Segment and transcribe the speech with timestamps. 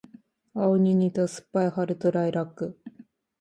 [0.55, 2.81] 青に似た酸っぱい春とライラック